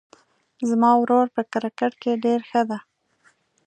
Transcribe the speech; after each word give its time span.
زما 0.69 0.91
ورور 1.01 1.27
په 1.35 1.41
کرکټ 1.53 1.93
کې 2.01 2.21
ډېر 2.25 2.39
ښه 2.49 2.61
ده 2.69 2.79